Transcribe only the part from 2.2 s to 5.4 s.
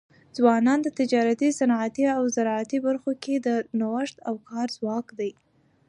زراعتي برخو کي د نوښت او کار ځواک دی.